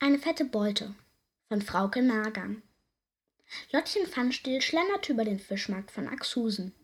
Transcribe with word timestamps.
Eine 0.00 0.18
fette 0.18 0.44
Beute 0.44 0.94
von 1.48 1.62
Frauke 1.62 2.02
Nagang. 2.02 2.62
Lottchen 3.70 4.06
Pfannstiel 4.06 4.60
schlenderte 4.60 5.12
über 5.12 5.24
den 5.24 5.38
Fischmarkt 5.38 5.90
von 5.90 6.08
Axhusen. 6.08 6.74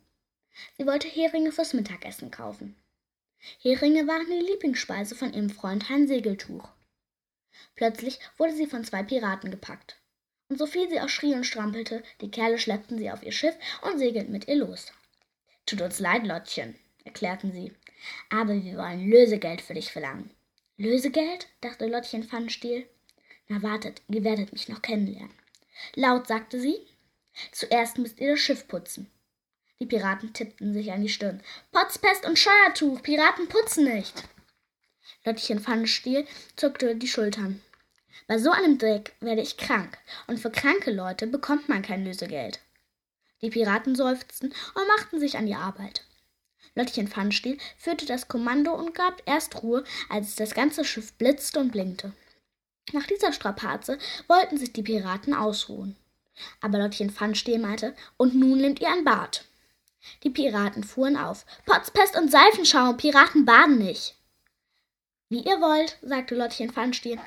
Sie 0.78 0.86
wollte 0.86 1.08
Heringe 1.08 1.52
fürs 1.52 1.74
Mittagessen 1.74 2.30
kaufen. 2.30 2.76
Heringe 3.58 4.06
waren 4.06 4.26
die 4.26 4.46
Lieblingsspeise 4.46 5.14
von 5.14 5.34
ihrem 5.34 5.50
Freund 5.50 5.88
Hein 5.88 6.06
Segeltuch. 6.06 6.68
Plötzlich 7.74 8.20
wurde 8.36 8.54
sie 8.54 8.66
von 8.66 8.84
zwei 8.84 9.02
Piraten 9.02 9.50
gepackt. 9.50 9.96
Und 10.48 10.58
so 10.58 10.66
viel 10.66 10.88
sie 10.88 11.00
auch 11.00 11.08
schrie 11.08 11.34
und 11.34 11.44
strampelte, 11.44 12.02
die 12.20 12.30
Kerle 12.30 12.58
schleppten 12.58 12.96
sie 12.96 13.10
auf 13.10 13.22
ihr 13.22 13.32
Schiff 13.32 13.56
und 13.82 13.98
segelten 13.98 14.32
mit 14.32 14.48
ihr 14.48 14.56
los. 14.56 14.92
Tut 15.66 15.80
uns 15.80 15.98
leid, 15.98 16.26
Lottchen, 16.26 16.76
erklärten 17.04 17.52
sie, 17.52 17.72
aber 18.30 18.54
wir 18.54 18.76
wollen 18.78 19.10
Lösegeld 19.10 19.60
für 19.60 19.74
dich 19.74 19.92
verlangen. 19.92 20.30
Lösegeld? 20.76 21.48
dachte 21.60 21.86
Lottchen 21.86 22.22
Pfannstiel. 22.24 22.88
Na 23.52 23.60
wartet, 23.62 24.00
ihr 24.06 24.22
werdet 24.22 24.52
mich 24.52 24.68
noch 24.68 24.80
kennenlernen. 24.80 25.34
Laut 25.96 26.28
sagte 26.28 26.60
sie, 26.60 26.86
zuerst 27.50 27.98
müsst 27.98 28.20
ihr 28.20 28.30
das 28.30 28.38
Schiff 28.38 28.68
putzen. 28.68 29.10
Die 29.80 29.86
Piraten 29.86 30.32
tippten 30.32 30.72
sich 30.72 30.92
an 30.92 31.02
die 31.02 31.08
Stirn. 31.08 31.42
Potzpest 31.72 32.26
und 32.26 32.38
Scheuertuch, 32.38 33.02
Piraten 33.02 33.48
putzen 33.48 33.92
nicht. 33.92 34.22
Lottchen 35.24 35.58
Pfannenstiel 35.58 36.28
zuckte 36.54 36.94
die 36.94 37.08
Schultern. 37.08 37.60
Bei 38.28 38.38
so 38.38 38.52
einem 38.52 38.78
Dreck 38.78 39.16
werde 39.18 39.42
ich 39.42 39.56
krank, 39.56 39.98
und 40.28 40.38
für 40.38 40.52
kranke 40.52 40.92
Leute 40.92 41.26
bekommt 41.26 41.68
man 41.68 41.82
kein 41.82 42.04
Lösegeld. 42.04 42.60
Die 43.42 43.50
Piraten 43.50 43.96
seufzten 43.96 44.54
und 44.74 44.86
machten 44.96 45.18
sich 45.18 45.36
an 45.36 45.46
die 45.46 45.56
Arbeit. 45.56 46.04
Lottchen 46.76 47.08
Pfannenstiel 47.08 47.58
führte 47.76 48.06
das 48.06 48.28
Kommando 48.28 48.72
und 48.74 48.94
gab 48.94 49.20
erst 49.26 49.60
Ruhe, 49.64 49.82
als 50.08 50.36
das 50.36 50.54
ganze 50.54 50.84
Schiff 50.84 51.12
blitzte 51.14 51.58
und 51.58 51.72
blinkte. 51.72 52.12
Nach 52.92 53.06
dieser 53.06 53.32
Strapaze 53.32 53.98
wollten 54.26 54.58
sich 54.58 54.72
die 54.72 54.82
Piraten 54.82 55.34
ausruhen. 55.34 55.96
Aber 56.60 56.78
Lottchen 56.78 57.10
Pfannstiel 57.10 57.58
meinte, 57.58 57.94
und 58.16 58.34
nun 58.34 58.58
nehmt 58.58 58.80
ihr 58.80 58.90
ein 58.90 59.04
Bad. 59.04 59.44
Die 60.22 60.30
Piraten 60.30 60.84
fuhren 60.84 61.16
auf. 61.16 61.44
Potzpest 61.66 62.16
und 62.16 62.30
Seifenschaum, 62.30 62.96
Piraten 62.96 63.44
baden 63.44 63.78
nicht. 63.78 64.16
Wie 65.28 65.44
ihr 65.44 65.60
wollt, 65.60 65.98
sagte 66.02 66.34
Lottchen 66.34 66.70
Pfannstiel. 66.70 67.18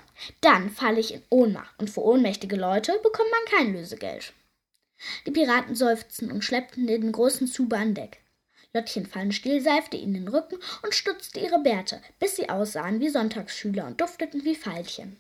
Dann 0.42 0.70
falle 0.70 1.00
ich 1.00 1.14
in 1.14 1.22
Ohnmacht, 1.30 1.74
und 1.78 1.90
für 1.90 2.04
ohnmächtige 2.04 2.56
Leute 2.56 3.00
bekommt 3.04 3.30
man 3.32 3.58
kein 3.58 3.74
Lösegeld. 3.74 4.34
Die 5.26 5.32
Piraten 5.32 5.76
seufzten 5.76 6.32
und 6.32 6.44
schleppten 6.44 6.88
den 6.88 7.12
großen 7.12 7.48
Zuber 7.48 7.78
an 7.78 7.94
Deck. 7.94 8.20
Lottchen 8.74 9.06
Pfannstiel 9.06 9.62
seifte 9.62 9.98
ihnen 9.98 10.16
den 10.16 10.28
Rücken 10.28 10.58
und 10.82 10.96
stutzte 10.96 11.40
ihre 11.40 11.60
Bärte, 11.60 12.02
bis 12.20 12.36
sie 12.36 12.50
aussahen 12.50 13.00
wie 13.00 13.10
Sonntagsschüler 13.10 13.86
und 13.86 14.02
dufteten 14.02 14.44
wie 14.44 14.56
Veilchen. 14.56 15.18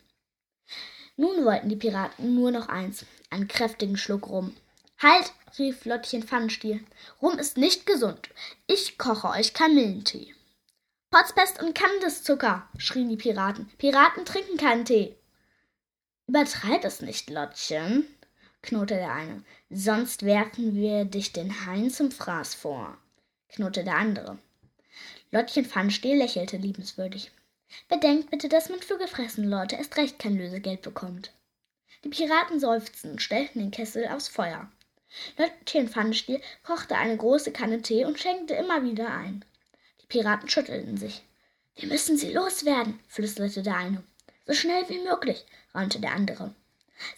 Nun 1.16 1.45
wollten 1.45 1.69
die 1.69 1.75
Piraten 1.75 2.36
nur 2.36 2.52
noch 2.52 2.69
eins, 2.69 3.06
einen 3.30 3.47
kräftigen 3.47 3.97
Schluck 3.97 4.28
Rum. 4.28 4.56
Halt, 4.97 5.33
rief 5.59 5.86
Lottchen 5.86 6.23
Pfannenstiel. 6.23 6.83
Rum 7.22 7.38
ist 7.38 7.58
nicht 7.58 7.86
gesund. 7.86 8.30
Ich 8.67 8.97
koche 8.97 9.30
euch 9.30 9.53
Kamillentee. 9.53 10.33
Potzpest 11.11 11.61
und 11.61 11.75
Kandiszucker, 11.75 12.67
schrien 12.78 13.09
die 13.09 13.17
Piraten. 13.17 13.70
Piraten 13.78 14.25
trinken 14.25 14.58
keinen 14.58 14.86
Tee. 14.86 15.16
Übertreib 16.25 16.83
es 16.86 17.02
nicht, 17.02 17.30
Lottchen, 17.30 18.08
knurrte 18.64 18.95
der 18.95 19.14
eine. 19.14 19.44
Sonst 19.70 20.23
werfen 20.23 20.73
wir 20.73 21.05
dich 21.05 21.31
den 21.31 21.66
Hain 21.67 21.92
zum 21.92 22.09
Fraß 22.09 22.55
vor, 22.55 22.98
knurrte 23.50 23.83
der 23.83 23.98
andere. 23.98 24.39
Lottchen 25.31 25.66
Pfannenstiel 25.66 26.17
lächelte 26.17 26.58
liebenswürdig. 26.58 27.31
Bedenkt 27.89 28.31
bitte, 28.31 28.49
dass 28.49 28.69
man 28.69 28.81
für 28.81 28.97
gefressene 28.97 29.47
Leute 29.47 29.75
erst 29.75 29.97
recht 29.97 30.19
kein 30.19 30.38
Lösegeld 30.38 30.81
bekommt. 30.81 31.31
Die 32.03 32.09
Piraten 32.09 32.59
seufzten 32.59 33.11
und 33.11 33.21
stellten 33.21 33.59
den 33.59 33.71
Kessel 33.71 34.07
aufs 34.07 34.27
Feuer. 34.27 34.69
Lottchen 35.38 35.88
Pfannenstiel 35.88 36.41
kochte 36.63 36.97
eine 36.97 37.15
große 37.15 37.52
Kanne 37.52 37.81
Tee 37.81 38.05
und 38.05 38.20
schenkte 38.20 38.55
immer 38.55 38.83
wieder 38.83 39.14
ein. 39.14 39.45
Die 40.02 40.08
Piraten 40.08 40.49
schüttelten 40.49 40.98
sich. 40.98 41.23
Wir 41.75 41.87
müssen 41.87 42.17
sie 42.17 42.31
loswerden, 42.31 42.99
flüsterte 43.08 43.64
der 43.64 43.77
eine. 43.77 44.03
So 44.45 44.53
schnell 44.53 44.87
wie 44.89 44.99
möglich, 44.99 45.45
raunte 45.73 45.99
der 45.99 46.14
andere. 46.14 46.53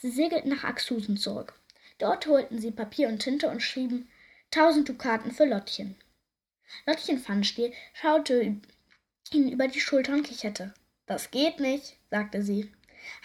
Sie 0.01 0.12
segelten 0.12 0.50
nach 0.50 0.63
Axhusen 0.63 1.18
zurück. 1.18 1.53
Dort 1.97 2.28
holten 2.28 2.59
sie 2.59 2.72
Papier 2.72 3.07
und 3.07 3.19
Tinte 3.19 3.50
und 3.50 3.62
schrieben 3.62 4.09
tausend 4.51 4.88
Dukaten 4.88 5.31
für 5.31 5.46
Lottchen. 5.46 5.96
Lottchen 6.85 7.19
Pfannenstiel 7.19 7.74
schaute 7.94 8.62
ihn 9.34 9.50
über 9.50 9.68
die 9.68 9.80
Schulter 9.80 10.13
und 10.13 10.24
kicherte. 10.24 10.74
Das 11.06 11.31
geht 11.31 11.59
nicht, 11.59 11.97
sagte 12.09 12.41
sie. 12.41 12.72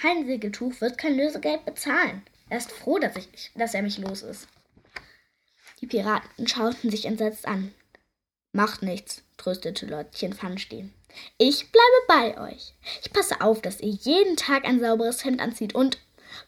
Hein 0.02 0.26
Segeltuch 0.26 0.80
wird 0.80 0.98
kein 0.98 1.16
Lösegeld 1.16 1.64
bezahlen. 1.64 2.22
Er 2.48 2.58
ist 2.58 2.72
froh, 2.72 2.98
dass, 2.98 3.16
ich, 3.16 3.50
dass 3.54 3.74
er 3.74 3.82
mich 3.82 3.98
los 3.98 4.22
ist. 4.22 4.48
Die 5.80 5.86
Piraten 5.86 6.46
schauten 6.46 6.90
sich 6.90 7.06
entsetzt 7.06 7.46
an. 7.46 7.72
Macht 8.52 8.82
nichts, 8.82 9.22
tröstete 9.36 9.86
Lottchen 9.86 10.34
Pfannenstiel. 10.34 10.90
Ich 11.38 11.70
bleibe 11.72 12.34
bei 12.34 12.52
euch. 12.52 12.74
Ich 13.02 13.12
passe 13.12 13.40
auf, 13.40 13.62
dass 13.62 13.80
ihr 13.80 13.92
jeden 13.92 14.36
Tag 14.36 14.64
ein 14.64 14.80
sauberes 14.80 15.24
Hemd 15.24 15.40
anzieht 15.40 15.74
und 15.74 15.98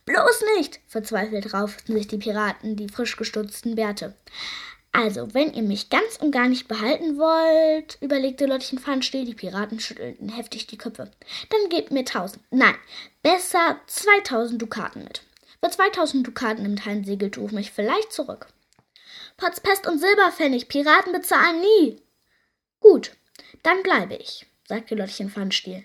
bloß 0.05 0.45
nicht, 0.57 0.81
verzweifelt 0.87 1.55
rauften 1.55 1.95
sich 1.97 2.09
die 2.09 2.19
Piraten 2.19 2.77
die 2.77 2.89
frisch 2.89 3.17
gestutzten 3.17 3.75
Bärte. 3.75 4.15
Also, 4.95 5.33
wenn 5.33 5.55
ihr 5.55 5.63
mich 5.63 5.89
ganz 5.89 6.19
und 6.19 6.33
gar 6.33 6.49
nicht 6.49 6.69
behalten 6.69 7.17
wollt, 7.17 7.97
überlegte 8.03 8.45
Lottchen 8.45 8.79
Pfannenstiel, 8.79 9.25
die 9.25 9.35
Piraten 9.35 9.81
schüttelten 9.81 10.29
heftig 10.29 10.67
die 10.67 10.77
Köpfe, 10.77 11.11
dann 11.49 11.69
gebt 11.71 11.91
mir 11.91 12.05
tausend, 12.05 12.45
nein, 12.51 12.75
besser 13.23 13.81
zweitausend 13.87 14.61
Dukaten 14.61 15.05
mit. 15.05 15.23
Für 15.65 15.71
zweitausend 15.71 16.27
Dukaten 16.27 16.65
nimmt 16.65 16.85
Hein 16.85 17.05
Segeltuch 17.05 17.53
mich 17.53 17.73
vielleicht 17.73 18.13
zurück. 18.13 18.49
Potzpest 19.39 19.87
und 19.87 19.99
Silberpfennig, 19.99 20.69
Piraten 20.69 21.13
bezahlen 21.13 21.61
nie. 21.61 22.03
Gut, 22.81 23.13
dann 23.63 23.83
bleibe 23.83 24.17
ich, 24.17 24.47
sagte 24.69 24.95
Lottchen 24.95 25.31
Pfannenstiel. 25.31 25.85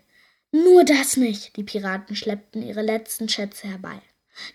Nur 0.52 0.84
das 0.84 1.16
nicht, 1.16 1.56
die 1.56 1.64
Piraten 1.64 2.16
schleppten 2.16 2.62
ihre 2.62 2.82
letzten 2.82 3.30
Schätze 3.30 3.68
herbei. 3.68 4.02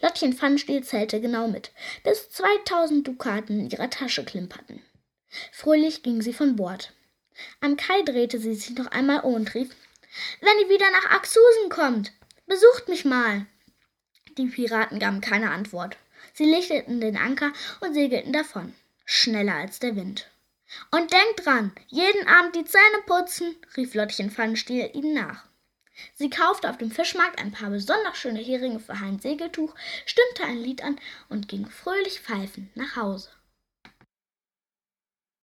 Lottchen 0.00 0.32
Pfannenstiel 0.32 0.82
zählte 0.82 1.20
genau 1.20 1.48
mit, 1.48 1.72
bis 2.04 2.30
zweitausend 2.30 3.06
Dukaten 3.06 3.60
in 3.60 3.70
ihrer 3.70 3.90
Tasche 3.90 4.24
klimperten. 4.24 4.82
Fröhlich 5.52 6.02
ging 6.02 6.22
sie 6.22 6.32
von 6.32 6.56
Bord. 6.56 6.92
Am 7.60 7.76
Kai 7.76 8.02
drehte 8.02 8.38
sie 8.38 8.54
sich 8.54 8.76
noch 8.76 8.86
einmal 8.88 9.20
um 9.20 9.34
und 9.34 9.54
rief, 9.54 9.70
wenn 10.40 10.58
ihr 10.60 10.68
wieder 10.68 10.90
nach 10.90 11.10
Axusen 11.10 11.70
kommt, 11.70 12.12
besucht 12.46 12.88
mich 12.88 13.04
mal. 13.04 13.46
Die 14.36 14.46
Piraten 14.46 14.98
gaben 14.98 15.20
keine 15.20 15.50
Antwort. 15.50 15.96
Sie 16.34 16.44
lichteten 16.44 17.00
den 17.00 17.16
Anker 17.16 17.52
und 17.80 17.94
segelten 17.94 18.32
davon, 18.32 18.74
schneller 19.04 19.54
als 19.54 19.78
der 19.78 19.96
Wind. 19.96 20.28
Und 20.90 21.12
denkt 21.12 21.44
dran, 21.44 21.72
jeden 21.88 22.26
Abend 22.26 22.56
die 22.56 22.64
Zähne 22.64 23.02
putzen, 23.06 23.56
rief 23.76 23.94
Lottchen 23.94 24.30
Pfannenstiel 24.30 24.90
ihnen 24.94 25.14
nach. 25.14 25.44
Sie 26.14 26.30
kaufte 26.30 26.70
auf 26.70 26.78
dem 26.78 26.90
Fischmarkt 26.90 27.38
ein 27.38 27.52
paar 27.52 27.70
besonders 27.70 28.16
schöne 28.16 28.40
Heringe 28.40 28.80
für 28.80 29.00
Heinz 29.00 29.22
Segeltuch, 29.22 29.74
stimmte 30.06 30.44
ein 30.44 30.58
Lied 30.58 30.82
an 30.82 30.98
und 31.28 31.48
ging 31.48 31.66
fröhlich 31.66 32.20
pfeifend 32.20 32.74
nach 32.76 32.96
Hause. 32.96 33.30